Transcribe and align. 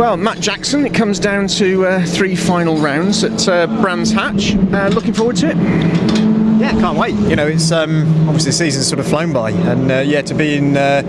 Well, 0.00 0.16
Mat 0.16 0.40
Jackson, 0.40 0.86
it 0.86 0.94
comes 0.94 1.18
down 1.18 1.46
to 1.48 1.84
uh, 1.84 2.06
three 2.06 2.34
final 2.34 2.78
rounds 2.78 3.22
at 3.22 3.46
uh, 3.46 3.66
Brands 3.82 4.10
Hatch. 4.10 4.56
Uh, 4.56 4.88
looking 4.94 5.12
forward 5.12 5.36
to 5.36 5.50
it. 5.50 5.56
Yeah, 6.58 6.70
can't 6.80 6.96
wait. 6.96 7.14
You 7.28 7.36
know, 7.36 7.46
it's 7.46 7.70
um, 7.70 8.06
obviously 8.26 8.48
the 8.48 8.56
season's 8.56 8.88
sort 8.88 8.98
of 8.98 9.06
flown 9.06 9.30
by, 9.34 9.50
and 9.50 9.92
uh, 9.92 9.96
yeah, 9.98 10.22
to 10.22 10.32
be 10.32 10.56
in 10.56 10.78
uh, 10.78 11.02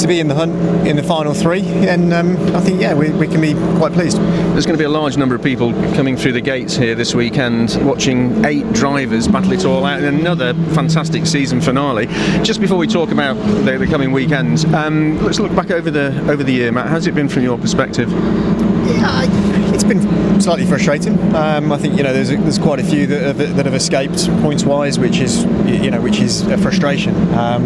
to 0.00 0.08
be 0.08 0.20
in 0.20 0.28
the 0.28 0.34
hunt 0.34 0.52
in 0.86 0.96
the 0.96 1.02
final 1.02 1.34
three, 1.34 1.60
and 1.60 2.12
um, 2.12 2.36
I 2.54 2.60
think 2.60 2.80
yeah, 2.80 2.94
we, 2.94 3.10
we 3.10 3.26
can 3.26 3.40
be 3.40 3.54
quite 3.78 3.92
pleased. 3.92 4.18
There's 4.18 4.64
going 4.64 4.76
to 4.76 4.82
be 4.82 4.84
a 4.84 4.90
large 4.90 5.16
number 5.16 5.34
of 5.34 5.42
people 5.42 5.72
coming 5.94 6.16
through 6.16 6.32
the 6.32 6.40
gates 6.40 6.74
here 6.76 6.94
this 6.94 7.14
weekend, 7.14 7.78
watching 7.86 8.44
eight 8.44 8.70
drivers 8.72 9.28
battle 9.28 9.52
it 9.52 9.64
all 9.64 9.84
out 9.84 10.02
in 10.02 10.14
another 10.14 10.54
fantastic 10.74 11.26
season 11.26 11.60
finale. 11.60 12.06
Just 12.42 12.60
before 12.60 12.78
we 12.78 12.86
talk 12.86 13.10
about 13.10 13.34
the, 13.64 13.78
the 13.78 13.86
coming 13.86 14.12
weekends, 14.12 14.64
um, 14.66 15.22
let's 15.24 15.38
look 15.38 15.54
back 15.54 15.70
over 15.70 15.90
the 15.90 16.08
over 16.30 16.42
the 16.42 16.52
year, 16.52 16.72
Mat. 16.72 16.86
How's 16.86 17.06
it 17.06 17.14
been 17.14 17.28
from 17.28 17.42
your 17.42 17.58
perspective? 17.58 18.10
Yeah, 18.10 19.26
it's 19.74 19.84
been 19.84 20.40
slightly 20.40 20.66
frustrating. 20.66 21.18
Um, 21.34 21.72
I 21.72 21.78
think 21.78 21.96
you 21.96 22.02
know 22.02 22.12
there's 22.12 22.30
there's 22.30 22.58
quite 22.58 22.80
a 22.80 22.84
few 22.84 23.06
that 23.06 23.22
have, 23.22 23.56
that 23.56 23.66
have 23.66 23.74
escaped 23.74 24.28
points 24.40 24.64
wise, 24.64 24.98
which 24.98 25.18
is 25.18 25.44
you 25.66 25.90
know 25.90 26.00
which 26.00 26.20
is 26.20 26.42
a 26.46 26.56
frustration. 26.56 27.14
Um, 27.34 27.64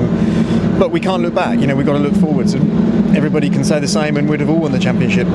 but 0.84 0.90
we 0.90 1.00
can't 1.00 1.22
look 1.22 1.34
back. 1.34 1.58
You 1.58 1.66
know 1.66 1.74
we've 1.74 1.86
got 1.86 1.94
to 1.94 1.98
look 1.98 2.14
forwards, 2.16 2.52
and 2.52 3.16
everybody 3.16 3.48
can 3.48 3.64
say 3.64 3.80
the 3.80 3.88
same, 3.88 4.18
and 4.18 4.28
we'd 4.28 4.40
have 4.40 4.50
all 4.50 4.60
won 4.60 4.72
the 4.72 4.78
championship. 4.78 5.26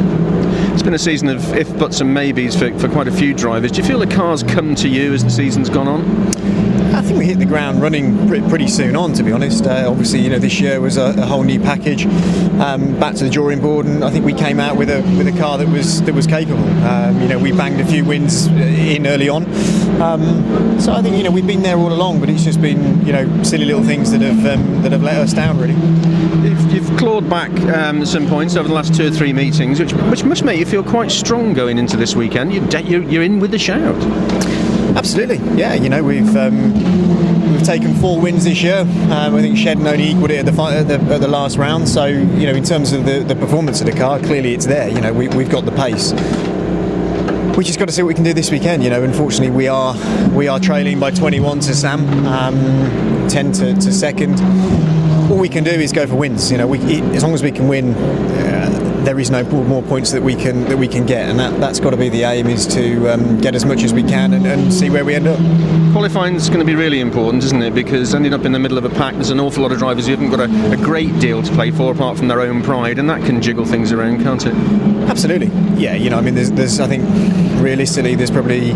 It's 0.74 0.84
been 0.84 0.94
a 0.94 1.00
season 1.00 1.28
of 1.28 1.56
if 1.56 1.76
buts 1.80 2.02
and 2.02 2.14
maybes 2.14 2.56
for, 2.56 2.72
for 2.78 2.88
quite 2.88 3.08
a 3.08 3.12
few 3.12 3.34
drivers. 3.34 3.72
Do 3.72 3.82
you 3.82 3.88
feel 3.88 3.98
the 3.98 4.06
cars 4.06 4.44
come 4.44 4.76
to 4.76 4.88
you 4.88 5.12
as 5.12 5.24
the 5.24 5.32
season's 5.32 5.68
gone 5.68 5.88
on? 5.88 6.02
I 6.94 7.02
think 7.02 7.18
we 7.18 7.26
hit 7.26 7.40
the 7.40 7.48
ground 7.48 7.82
running 7.82 8.28
pretty 8.28 8.68
soon 8.68 8.96
on, 8.96 9.14
to 9.14 9.24
be 9.24 9.32
honest. 9.32 9.66
Uh, 9.66 9.90
obviously, 9.90 10.20
you 10.20 10.30
know, 10.30 10.38
this 10.38 10.60
year 10.60 10.80
was 10.82 10.98
a, 10.98 11.16
a 11.18 11.26
whole 11.26 11.44
new 11.44 11.60
package. 11.60 12.06
Um, 12.60 13.00
back 13.00 13.16
to 13.16 13.24
the 13.24 13.30
drawing 13.32 13.60
board, 13.60 13.88
and 13.88 14.04
I 14.04 14.12
think 14.12 14.26
we 14.26 14.36
came 14.36 14.60
out 14.60 14.78
with 14.78 14.92
a 14.92 15.02
with 15.18 15.28
a 15.28 15.36
car 15.40 15.58
that 15.58 15.68
was 15.68 16.04
that 16.04 16.14
was 16.14 16.28
capable. 16.28 16.64
Um, 16.86 17.20
you 17.24 17.28
know, 17.28 17.40
we 17.40 17.54
banged 17.54 17.82
a 17.82 17.86
few 17.86 18.06
wins 18.06 18.46
in 18.46 19.08
early 19.08 19.30
on. 19.30 19.46
Um, 20.02 20.80
so 20.80 20.94
I 20.94 21.02
think 21.02 21.18
you 21.18 21.24
know 21.24 21.32
we've 21.32 21.46
been 21.48 21.62
there 21.62 21.78
all 21.78 21.92
along, 21.92 22.20
but 22.20 22.30
it's 22.30 22.44
just 22.44 22.62
been 22.62 23.06
you 23.06 23.12
know 23.12 23.44
silly 23.44 23.66
little 23.66 23.84
things 23.84 24.12
that 24.12 24.22
have 24.22 24.46
um, 24.46 24.82
that 24.84 24.92
have 24.92 25.04
let 25.04 25.18
us 25.18 25.34
down 25.34 25.58
really. 25.58 25.74
You've, 26.48 26.74
you've 26.74 26.98
clawed 26.98 27.30
back 27.30 27.52
um, 27.76 28.06
some 28.06 28.28
points 28.28 28.56
over 28.56 28.68
the 28.68 28.74
last 28.74 28.94
two 28.96 29.08
or 29.08 29.12
three 29.12 29.34
meetings, 29.34 29.80
which 29.80 29.92
which 29.94 30.24
must 30.24 30.44
make 30.44 30.58
you 30.60 30.66
feel 30.66 30.84
quite 30.84 31.12
strong 31.12 31.54
going 31.54 31.78
into 31.78 31.98
this 31.98 32.16
weekend. 32.16 32.54
You're, 32.54 32.66
de- 32.68 32.84
you're, 32.84 33.04
you're 33.04 33.24
in 33.24 33.40
with 33.40 33.52
the 33.52 33.60
shout. 33.60 34.02
Absolutely, 34.96 35.38
yeah. 35.58 35.74
You 35.74 35.90
know, 35.90 36.02
we've 36.02 36.36
um, 36.38 36.74
we've 37.52 37.64
taken 37.64 37.94
four 37.96 38.22
wins 38.22 38.46
this 38.46 38.62
year. 38.64 38.80
Um, 38.80 39.36
I 39.36 39.42
think 39.42 39.58
Shedden 39.58 39.86
only 39.86 40.12
equalled 40.12 40.32
it 40.32 40.38
at 40.40 40.46
the, 40.46 40.54
fi- 40.54 40.78
at 40.78 40.88
the, 40.88 40.96
at 41.14 41.20
the 41.22 41.28
last 41.28 41.58
round. 41.58 41.90
So 41.90 42.06
you 42.06 42.46
know, 42.46 42.54
in 42.54 42.64
terms 42.64 42.94
of 42.94 43.06
the, 43.06 43.20
the 43.20 43.36
performance 43.36 43.82
of 43.82 43.88
the 43.88 43.94
car, 43.94 44.20
clearly 44.20 44.54
it's 44.54 44.66
there. 44.66 44.88
You 44.88 45.02
know, 45.02 45.12
we, 45.14 45.28
we've 45.30 45.50
got 45.50 45.66
the 45.66 45.72
pace. 45.74 46.14
We 47.60 47.66
just 47.66 47.78
got 47.78 47.90
to 47.90 47.92
see 47.92 48.02
what 48.04 48.08
we 48.08 48.14
can 48.14 48.24
do 48.24 48.32
this 48.32 48.52
weekend. 48.52 48.86
You 48.86 48.90
know, 48.90 49.04
unfortunately, 49.04 49.50
we 49.50 49.68
are 49.68 49.94
we 50.30 50.48
are 50.48 50.62
trailing 50.62 50.98
by 50.98 51.12
21 51.12 51.60
to 51.60 51.76
Sam, 51.76 52.08
um, 52.26 53.28
10 53.28 53.52
to, 53.52 53.74
to 53.74 53.92
second. 53.92 54.40
All 55.30 55.38
we 55.38 55.50
can 55.50 55.66
do 55.66 55.72
is 55.72 55.92
go 55.92 56.08
for 56.08 56.16
wins. 56.16 56.50
You 56.54 56.58
know, 56.58 56.68
we, 56.68 56.80
as 57.12 57.22
long 57.22 57.34
as 57.34 57.44
we 57.44 57.52
can 57.52 57.68
win. 57.68 57.96
Uh, 57.96 58.86
there 59.04 59.18
is 59.18 59.32
no 59.32 59.44
more 59.44 59.82
points 59.82 60.12
that 60.12 60.22
we 60.22 60.36
can 60.36 60.66
that 60.66 60.78
we 60.78 60.88
can 60.88 61.06
get, 61.06 61.30
and 61.30 61.40
that, 61.40 61.60
that's 61.60 61.80
got 61.80 61.92
to 61.92 61.98
be 61.98 62.10
the 62.10 62.24
aim 62.24 62.48
is 62.48 62.68
to 62.68 63.14
um, 63.14 63.40
get 63.40 63.56
as 63.56 63.66
much 63.66 63.84
as 63.84 63.94
we 63.94 64.04
can 64.04 64.34
and, 64.34 64.46
and 64.46 64.74
see 64.74 64.90
where 64.90 65.04
we 65.04 65.16
end 65.16 65.26
up. 65.26 65.38
Qualifying 65.94 66.36
is 66.36 66.48
going 66.48 66.60
to 66.60 66.66
be 66.66 66.76
really 66.76 67.00
important, 67.00 67.44
isn't 67.44 67.64
it? 67.64 67.74
Because 67.74 68.14
ending 68.14 68.34
up 68.34 68.46
in 68.46 68.52
the 68.52 68.60
middle 68.60 68.78
of 68.78 68.86
a 68.86 68.90
pack, 68.90 69.16
there's 69.16 69.32
an 69.32 69.40
awful 69.40 69.64
lot 69.64 69.72
of 69.72 69.80
drivers 69.80 70.06
who 70.06 70.12
haven't 70.12 70.30
got 70.30 70.42
a, 70.42 70.72
a 70.74 70.78
great 70.78 71.18
deal 71.20 71.42
to 71.42 71.52
play 71.54 71.72
for 71.72 71.92
apart 71.92 72.18
from 72.18 72.28
their 72.28 72.42
own 72.42 72.62
pride, 72.62 73.00
and 73.00 73.10
that 73.10 73.26
can 73.26 73.42
jiggle 73.42 73.66
things 73.66 73.92
around, 73.92 74.22
can't 74.22 74.46
it? 74.46 74.54
Absolutely. 75.10 75.48
Yeah. 75.82 75.96
You 75.96 76.10
know, 76.10 76.18
I 76.18 76.22
mean, 76.22 76.36
there's, 76.36 76.52
there's 76.52 76.80
I 76.80 76.88
think 76.88 77.04
realistically, 77.60 78.16
there's 78.16 78.32
probably 78.32 78.70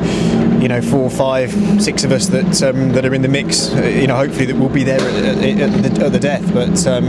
you 0.61 0.67
know 0.67 0.81
four, 0.81 1.09
five, 1.09 1.51
six 1.81 2.03
of 2.03 2.11
us 2.11 2.27
that 2.27 2.63
um, 2.63 2.91
that 2.93 3.05
are 3.05 3.13
in 3.13 3.21
the 3.21 3.27
mix. 3.27 3.73
Uh, 3.73 3.81
you 3.81 4.07
know, 4.07 4.15
hopefully 4.15 4.45
that 4.45 4.55
will 4.55 4.69
be 4.69 4.83
there 4.83 4.99
at, 4.99 5.38
at, 5.38 5.59
at, 5.59 5.83
the, 5.83 6.05
at 6.05 6.11
the, 6.11 6.19
death. 6.19 6.53
But 6.53 6.85
um, 6.88 7.05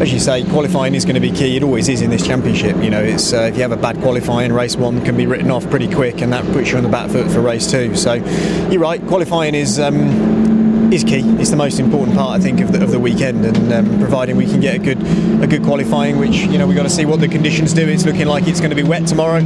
as 0.00 0.12
you 0.12 0.20
say, 0.20 0.44
qualifying 0.44 0.94
is 0.94 1.04
going 1.04 1.14
to 1.14 1.20
be 1.20 1.32
key. 1.32 1.56
It 1.56 1.62
always 1.62 1.88
is 1.88 2.02
in 2.02 2.10
this 2.10 2.26
championship. 2.26 2.76
You 2.82 2.90
know, 2.90 3.02
it's 3.02 3.32
uh, 3.32 3.48
if 3.50 3.56
you 3.56 3.62
have 3.62 3.72
a 3.72 3.76
bad 3.76 3.98
qualifying, 3.98 4.52
race 4.52 4.76
one 4.76 5.04
can 5.04 5.16
be 5.16 5.26
written 5.26 5.50
off 5.50 5.68
pretty 5.70 5.92
quick, 5.92 6.20
and 6.20 6.32
that 6.32 6.44
puts 6.52 6.70
you 6.70 6.76
on 6.76 6.82
the 6.82 6.88
back 6.88 7.10
foot 7.10 7.30
for 7.30 7.40
race 7.40 7.70
two. 7.70 7.94
So 7.96 8.14
you're 8.70 8.80
right. 8.80 9.04
Qualifying 9.06 9.54
is. 9.54 9.78
Um, 9.78 10.53
is 10.94 11.02
key. 11.02 11.22
It's 11.40 11.50
the 11.50 11.56
most 11.56 11.80
important 11.80 12.16
part, 12.16 12.38
I 12.38 12.42
think, 12.42 12.60
of 12.60 12.72
the, 12.72 12.82
of 12.82 12.90
the 12.92 13.00
weekend, 13.00 13.44
and 13.44 13.72
um, 13.72 13.98
providing 13.98 14.36
we 14.36 14.46
can 14.46 14.60
get 14.60 14.76
a 14.76 14.78
good 14.78 14.98
a 15.42 15.46
good 15.46 15.64
qualifying, 15.64 16.18
which 16.18 16.36
you 16.36 16.56
know 16.56 16.66
we've 16.66 16.76
got 16.76 16.84
to 16.84 16.90
see 16.90 17.04
what 17.04 17.20
the 17.20 17.28
conditions 17.28 17.72
do. 17.72 17.88
It's 17.88 18.04
looking 18.04 18.26
like 18.26 18.46
it's 18.46 18.60
going 18.60 18.70
to 18.70 18.76
be 18.76 18.84
wet 18.84 19.06
tomorrow, 19.06 19.40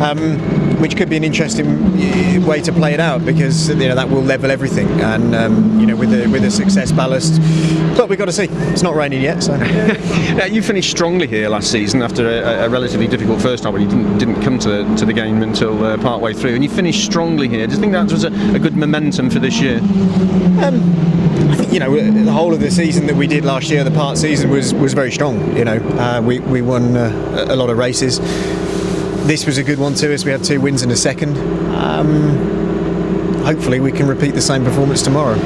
um, 0.00 0.38
which 0.80 0.96
could 0.96 1.10
be 1.10 1.16
an 1.16 1.24
interesting 1.24 2.46
way 2.46 2.62
to 2.62 2.72
play 2.72 2.94
it 2.94 3.00
out 3.00 3.24
because 3.24 3.68
you 3.68 3.74
know 3.88 3.94
that 3.94 4.08
will 4.08 4.22
level 4.22 4.50
everything, 4.50 4.88
and 5.02 5.34
um, 5.34 5.78
you 5.78 5.86
know 5.86 5.94
with 5.94 6.10
the 6.10 6.26
with 6.28 6.42
a 6.44 6.50
success 6.50 6.90
ballast. 6.90 7.40
But 7.96 8.08
we've 8.08 8.18
got 8.18 8.26
to 8.26 8.32
see. 8.32 8.48
It's 8.72 8.82
not 8.82 8.94
raining 8.94 9.22
yet, 9.22 9.42
so. 9.42 9.54
yeah, 9.56 10.46
you 10.46 10.62
finished 10.62 10.90
strongly 10.90 11.26
here 11.26 11.48
last 11.48 11.70
season 11.70 12.02
after 12.02 12.26
a, 12.26 12.64
a 12.64 12.68
relatively 12.68 13.06
difficult 13.06 13.40
first 13.40 13.64
half, 13.64 13.72
when 13.72 13.82
you 13.82 13.88
didn't, 13.88 14.18
didn't 14.18 14.42
come 14.42 14.58
to 14.60 14.68
the, 14.68 14.96
to 14.96 15.04
the 15.04 15.12
game 15.12 15.42
until 15.42 15.84
uh, 15.84 15.96
part 15.98 16.20
way 16.20 16.32
through, 16.32 16.54
and 16.54 16.64
you 16.64 16.70
finished 16.70 17.04
strongly 17.04 17.48
here. 17.48 17.66
Do 17.66 17.74
you 17.74 17.80
think 17.80 17.92
that 17.92 18.10
was 18.10 18.24
a, 18.24 18.32
a 18.54 18.58
good 18.58 18.76
momentum 18.76 19.30
for 19.30 19.38
this 19.38 19.60
year? 19.60 19.78
Um, 20.62 20.93
I 21.50 21.56
think 21.56 21.72
you 21.72 21.80
know 21.80 21.94
the 21.94 22.32
whole 22.32 22.54
of 22.54 22.60
the 22.60 22.70
season 22.70 23.06
that 23.06 23.16
we 23.16 23.26
did 23.26 23.44
last 23.44 23.70
year, 23.70 23.84
the 23.84 23.90
part 23.90 24.18
season 24.18 24.50
was 24.50 24.74
was 24.74 24.94
very 24.94 25.12
strong. 25.12 25.56
You 25.56 25.64
know, 25.64 25.76
uh, 25.76 26.20
we 26.22 26.40
we 26.40 26.62
won 26.62 26.96
uh, 26.96 27.46
a 27.48 27.56
lot 27.56 27.70
of 27.70 27.78
races. 27.78 28.18
This 29.26 29.46
was 29.46 29.58
a 29.58 29.62
good 29.62 29.78
one 29.78 29.94
too, 29.94 30.12
as 30.12 30.24
we 30.24 30.30
had 30.30 30.44
two 30.44 30.60
wins 30.60 30.82
in 30.82 30.90
a 30.90 30.96
second. 30.96 31.36
Um, 31.74 33.42
hopefully, 33.44 33.80
we 33.80 33.92
can 33.92 34.06
repeat 34.06 34.34
the 34.34 34.42
same 34.42 34.64
performance 34.64 35.02
tomorrow 35.02 35.38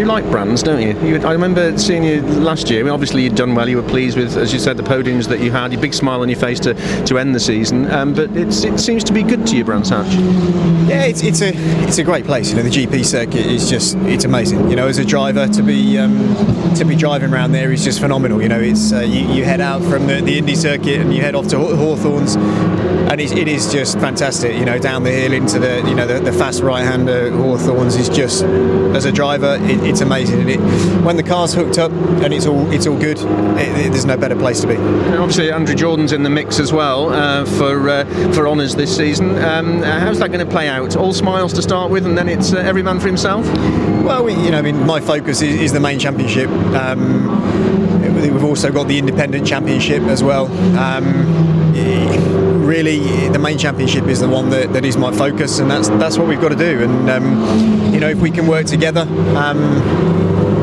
you 0.00 0.06
like 0.06 0.24
brands, 0.30 0.62
don't 0.62 0.80
you? 0.80 0.98
you? 1.06 1.16
I 1.26 1.32
remember 1.32 1.76
seeing 1.76 2.02
you 2.02 2.22
last 2.22 2.70
year. 2.70 2.80
I 2.80 2.82
mean, 2.84 2.92
obviously, 2.92 3.22
you'd 3.22 3.34
done 3.34 3.54
well. 3.54 3.68
You 3.68 3.76
were 3.76 3.88
pleased 3.88 4.16
with, 4.16 4.34
as 4.36 4.50
you 4.50 4.58
said, 4.58 4.78
the 4.78 4.82
podiums 4.82 5.28
that 5.28 5.40
you 5.40 5.52
had. 5.52 5.72
Your 5.72 5.80
big 5.80 5.92
smile 5.92 6.22
on 6.22 6.28
your 6.30 6.38
face 6.38 6.58
to, 6.60 6.74
to 7.04 7.18
end 7.18 7.34
the 7.34 7.40
season. 7.40 7.90
Um, 7.90 8.14
but 8.14 8.30
it 8.34 8.50
seems 8.52 9.04
to 9.04 9.12
be 9.12 9.22
good 9.22 9.46
to 9.48 9.56
you, 9.56 9.62
Brands 9.62 9.90
Hatch. 9.90 10.12
Yeah, 10.88 11.04
it's, 11.04 11.22
it's 11.22 11.42
a 11.42 11.52
it's 11.86 11.98
a 11.98 12.02
great 12.02 12.24
place. 12.24 12.50
You 12.50 12.56
know, 12.56 12.62
the 12.62 12.70
GP 12.70 13.04
circuit 13.04 13.46
is 13.46 13.68
just 13.68 13.96
it's 13.98 14.24
amazing. 14.24 14.70
You 14.70 14.76
know, 14.76 14.88
as 14.88 14.98
a 14.98 15.04
driver 15.04 15.46
to 15.46 15.62
be 15.62 15.98
um, 15.98 16.34
to 16.76 16.84
be 16.84 16.96
driving 16.96 17.32
around 17.32 17.52
there 17.52 17.70
is 17.70 17.84
just 17.84 18.00
phenomenal. 18.00 18.40
You 18.40 18.48
know, 18.48 18.60
it's 18.60 18.92
uh, 18.92 19.00
you, 19.00 19.20
you, 19.32 19.44
head 19.44 19.60
out 19.60 19.82
from 19.82 20.06
the, 20.06 20.20
the 20.22 20.38
Indy 20.38 20.56
circuit 20.56 21.00
and 21.00 21.14
you 21.14 21.20
head 21.20 21.34
off 21.34 21.48
to 21.48 21.58
Hawthorns, 21.58 22.36
and 22.36 23.20
it, 23.20 23.48
is 23.48 23.72
just 23.72 24.00
fantastic. 24.00 24.56
You 24.56 24.64
know, 24.64 24.78
down 24.78 25.02
the 25.02 25.10
hill 25.10 25.32
into 25.32 25.58
the 25.58 25.86
you 25.86 25.94
know 25.94 26.06
the, 26.06 26.20
the 26.20 26.32
fast 26.32 26.62
right 26.62 26.82
hander 26.82 27.30
Hawthorns 27.30 27.96
is 27.96 28.08
just 28.08 28.44
as 28.44 29.04
a 29.04 29.12
driver. 29.12 29.58
It, 29.60 29.89
it's 29.90 30.00
amazing. 30.00 30.40
And 30.40 30.50
it, 30.50 30.60
when 31.04 31.16
the 31.16 31.22
car's 31.22 31.52
hooked 31.52 31.78
up 31.78 31.90
and 31.90 32.32
it's 32.32 32.46
all 32.46 32.70
it's 32.72 32.86
all 32.86 32.98
good, 32.98 33.18
it, 33.18 33.90
there's 33.90 34.06
no 34.06 34.16
better 34.16 34.36
place 34.36 34.60
to 34.62 34.66
be. 34.66 34.76
And 34.76 35.16
obviously, 35.16 35.52
Andrew 35.52 35.74
Jordan's 35.74 36.12
in 36.12 36.22
the 36.22 36.30
mix 36.30 36.58
as 36.58 36.72
well 36.72 37.10
uh, 37.10 37.44
for 37.44 37.88
uh, 37.88 38.32
for 38.32 38.48
honours 38.48 38.74
this 38.76 38.96
season. 38.96 39.36
Um, 39.42 39.82
how's 39.82 40.18
that 40.20 40.28
going 40.28 40.44
to 40.44 40.50
play 40.50 40.68
out? 40.68 40.96
All 40.96 41.12
smiles 41.12 41.52
to 41.54 41.62
start 41.62 41.90
with, 41.90 42.06
and 42.06 42.16
then 42.16 42.28
it's 42.28 42.52
uh, 42.52 42.58
every 42.58 42.82
man 42.82 43.00
for 43.00 43.08
himself. 43.08 43.44
Well, 44.04 44.24
we, 44.24 44.34
you 44.34 44.50
know, 44.50 44.58
I 44.58 44.62
mean, 44.62 44.86
my 44.86 45.00
focus 45.00 45.42
is, 45.42 45.60
is 45.60 45.72
the 45.72 45.80
main 45.80 45.98
championship. 45.98 46.48
Um, 46.48 48.14
we've 48.14 48.44
also 48.44 48.72
got 48.72 48.88
the 48.88 48.98
independent 48.98 49.46
championship 49.46 50.02
as 50.04 50.22
well. 50.22 50.46
Um, 50.78 51.40
really 52.70 53.00
the 53.30 53.38
main 53.38 53.58
championship 53.58 54.04
is 54.04 54.20
the 54.20 54.28
one 54.28 54.48
that, 54.50 54.72
that 54.72 54.84
is 54.84 54.96
my 54.96 55.10
focus 55.12 55.58
and 55.58 55.68
that's 55.68 55.88
that's 55.88 56.16
what 56.16 56.28
we've 56.28 56.40
got 56.40 56.50
to 56.50 56.56
do 56.56 56.84
and 56.84 57.10
um, 57.10 57.92
you 57.92 57.98
know 57.98 58.08
if 58.08 58.18
we 58.18 58.30
can 58.30 58.46
work 58.46 58.64
together 58.64 59.00
um, 59.36 59.58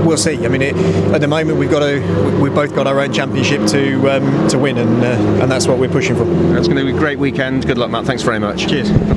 we'll 0.05 0.15
see. 0.15 0.45
I 0.45 0.47
mean 0.47 0.61
it, 0.61 0.75
at 1.13 1.19
the 1.19 1.27
moment 1.27 1.57
we've 1.57 1.69
got 1.69 1.81
to 1.81 1.99
we've 2.41 2.55
both 2.55 2.73
got 2.73 2.87
our 2.87 2.97
own 3.01 3.11
championship 3.11 3.67
to 3.67 4.09
um, 4.09 4.47
to 4.47 4.57
win 4.57 4.77
and 4.77 5.03
uh, 5.03 5.41
and 5.41 5.51
that's 5.51 5.67
what 5.67 5.79
we're 5.79 5.89
pushing 5.89 6.15
for. 6.15 6.23
It's 6.57 6.69
going 6.69 6.77
to 6.77 6.85
be 6.85 6.95
a 6.95 6.97
great 6.97 7.19
weekend. 7.19 7.67
Good 7.67 7.77
luck 7.77 7.91
Mat. 7.91 8.05
Thanks 8.05 8.23
very 8.23 8.39
much. 8.39 8.69
Cheers 8.69 8.89